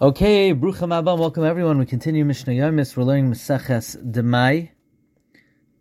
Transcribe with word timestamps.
Okay, 0.00 0.54
Brucham 0.54 0.96
Abba, 0.96 1.16
welcome 1.16 1.42
everyone. 1.42 1.76
We 1.76 1.84
continue 1.84 2.24
Mishnah 2.24 2.52
Yomis. 2.52 2.96
We're 2.96 3.02
learning 3.02 3.32
Meseches 3.32 3.96
Demai, 3.96 4.70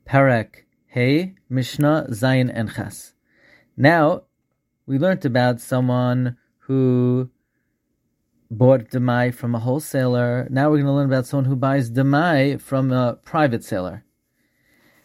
Perek 0.10 0.64
Hey, 0.88 1.36
Mishnah 1.52 2.08
Zayin 2.10 2.50
and 2.52 2.74
Ches. 2.74 3.14
Now, 3.78 4.24
we 4.88 4.98
learned 4.98 5.24
about 5.24 5.62
someone 5.62 6.36
who 6.62 7.30
bought 8.50 8.90
Demai 8.90 9.36
from 9.36 9.54
a 9.54 9.60
wholesaler. 9.60 10.48
Now 10.50 10.72
we're 10.72 10.78
going 10.78 10.88
to 10.88 10.94
learn 10.94 11.06
about 11.06 11.28
someone 11.28 11.46
who 11.46 11.56
buys 11.56 11.92
Demai 11.92 12.60
from 12.60 12.92
a 12.92 13.20
private 13.24 13.64
seller. 13.64 14.04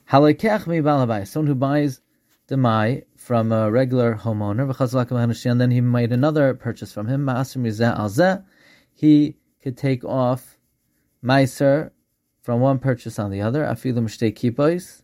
Halakech 0.08 0.66
mi 0.66 0.78
balabai, 0.78 1.28
someone 1.28 1.48
who 1.48 1.54
buys 1.54 2.00
Demai 2.48 3.02
from 3.18 3.52
a 3.52 3.70
regular 3.70 4.14
homeowner, 4.14 5.50
and 5.50 5.60
then 5.60 5.70
he 5.70 5.82
made 5.82 6.12
another 6.12 6.54
purchase 6.54 6.94
from 6.94 7.08
him, 7.08 7.26
he 8.92 9.36
could 9.62 9.76
take 9.76 10.04
off 10.04 10.58
Meiser 11.24 11.90
from 12.40 12.60
one 12.60 12.78
purchase 12.78 13.18
on 13.18 13.30
the 13.30 13.40
other, 13.40 13.64
afilu 13.64 13.98
mishtei 13.98 14.34
kipos, 14.34 15.02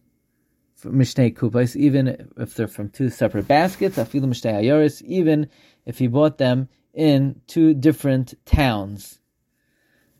mishnei 0.85 1.35
kupos, 1.35 1.77
even 1.77 2.29
if 2.37 2.55
they're 2.55 2.69
from 2.69 2.89
two 2.89 3.09
separate 3.09 3.47
baskets, 3.47 3.97
afilu 3.97 4.25
mishtei 4.25 4.55
ayoris, 4.55 5.03
even 5.03 5.49
if 5.87 5.99
he 5.99 6.07
bought 6.09 6.39
them 6.39 6.69
in 6.93 7.41
two 7.47 7.75
different 7.75 8.35
towns. 8.45 9.21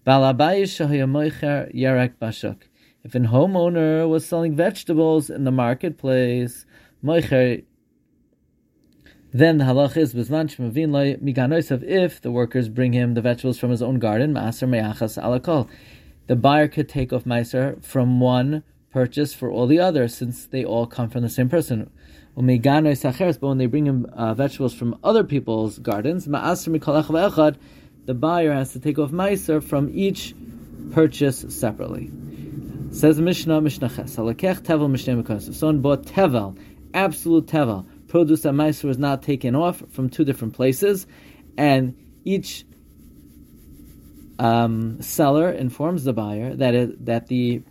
If 0.07 0.17
an 3.15 3.27
homeowner 3.27 4.09
was 4.09 4.27
selling 4.27 4.57
vegetables 4.57 5.29
in 5.31 5.45
the 5.45 5.51
marketplace, 5.51 6.67
moicher 7.05 7.65
then 9.33 9.59
the 9.59 9.65
halach 9.65 9.95
is 9.97 10.15
bizman 10.15 10.49
shmavin 10.49 10.91
loy 10.91 11.17
miganoisav 11.17 11.83
if 11.83 12.21
the 12.23 12.31
workers 12.31 12.71
bring 12.71 12.95
him 12.95 13.13
the 13.13 13.21
vegetables 13.21 13.59
from 13.59 13.71
his 13.71 13.83
own 13.83 13.99
garden, 13.99 14.33
maaser 14.33 14.67
me'achas 14.67 15.23
alakol. 15.23 15.69
The 16.29 16.37
buyer 16.37 16.67
could 16.67 16.89
take 16.89 17.13
off 17.13 17.25
meiser 17.25 17.85
from 17.85 18.21
one 18.21 18.63
purchase 18.91 19.35
for 19.35 19.51
all 19.51 19.67
the 19.67 19.81
others, 19.81 20.15
since 20.15 20.47
they 20.47 20.65
all 20.65 20.87
come 20.87 21.11
from 21.11 21.21
the 21.21 21.29
same 21.29 21.51
person. 21.51 21.91
But 22.35 22.45
when 23.41 23.59
they 23.59 23.67
bring 23.67 23.87
him 23.87 24.07
uh, 24.15 24.33
vegetables 24.33 24.73
from 24.73 24.99
other 25.05 25.25
people's 25.25 25.79
gardens, 25.79 26.25
the 26.25 28.15
buyer 28.15 28.53
has 28.53 28.73
to 28.73 28.81
take 28.81 28.99
off 28.99 29.11
meiser 29.11 29.63
from 29.63 29.91
each 29.93 30.35
purchase 30.93 31.45
separately. 31.49 32.11
Says 32.93 33.21
Mishnah 33.21 33.61
Mishnah 33.61 33.91
Ches. 33.91 34.15
Someone 34.15 35.81
bought 35.83 36.05
tevel, 36.05 36.59
absolute 36.95 37.47
tevel 37.47 37.85
produce 38.09 38.43
that 38.43 38.55
Meiser 38.55 38.85
was 38.85 38.99
not 38.99 39.23
taken 39.23 39.55
off 39.55 39.83
from 39.91 40.09
two 40.09 40.25
different 40.25 40.55
places, 40.55 41.07
and 41.57 41.97
each 42.25 42.65
um, 44.39 45.01
seller 45.03 45.51
informs 45.51 46.05
the 46.05 46.13
buyer 46.13 46.55
that 46.55 46.75
it, 46.75 47.05
that 47.07 47.27
the 47.29 47.63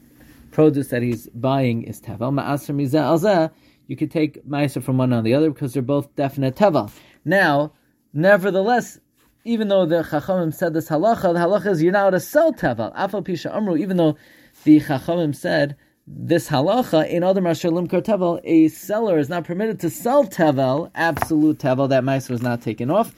produce 0.52 0.88
that 0.90 1.02
he's 1.02 1.28
buying 1.30 1.84
is 1.84 2.02
tevel. 2.02 2.34
Ma'aser 2.34 2.76
mizeh 2.76 3.52
you 3.88 3.96
could 3.96 4.12
take 4.12 4.46
Meiser 4.46 4.84
from 4.84 4.98
one 4.98 5.14
on 5.14 5.24
the 5.24 5.34
other 5.34 5.50
because 5.50 5.74
they're 5.74 5.82
both 5.82 6.14
definite 6.16 6.56
tevel. 6.56 6.92
Now, 7.24 7.74
nevertheless, 8.14 9.00
even 9.46 9.70
though 9.70 9.86
the 9.86 10.04
Chachamim 10.04 10.54
said 10.54 10.74
this 10.74 10.90
halacha, 10.90 11.34
the 11.34 11.40
halacha 11.40 11.72
is 11.72 11.82
you're 11.82 11.94
not 11.94 12.10
to 12.10 12.20
sell 12.20 12.54
tevel. 12.54 12.94
Afal 12.96 13.26
pisha 13.26 13.56
amru, 13.56 13.78
even 13.78 13.96
though 13.96 14.18
the 14.66 14.82
Chachamim 14.82 15.34
said 15.34 15.78
this 16.08 16.48
halacha 16.48 17.08
in 17.10 17.22
other 17.22 17.42
mashalim 17.42 17.88
tevel, 17.88 18.40
a 18.46 18.70
seller 18.70 19.20
is 19.20 19.28
not 19.28 19.44
permitted 19.44 19.80
to 19.82 19.90
sell 19.90 20.24
tevel, 20.26 20.90
absolute 20.96 21.60
tevel, 21.60 21.90
that 21.90 22.04
meiser 22.04 22.30
was 22.30 22.42
not 22.42 22.62
taken 22.62 22.90
off, 22.90 23.14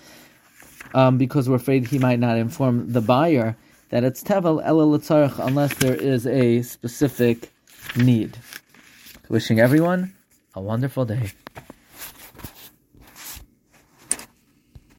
um, 0.95 1.17
because 1.17 1.48
we're 1.48 1.56
afraid 1.56 1.88
he 1.88 2.00
might 2.00 2.20
not 2.20 2.38
inform 2.38 2.92
the 2.92 3.02
buyer 3.02 3.56
that 3.90 4.04
it's 4.04 4.23
tevel 4.23 4.62
ela 4.64 5.00
unless 5.45 5.73
there 5.76 5.95
is 5.95 6.26
a 6.26 6.64
specific 6.64 7.52
need. 7.95 8.38
Wishing 9.30 9.60
everyone 9.60 10.14
a 10.55 10.61
wonderful 10.61 11.05
day. 11.05 11.32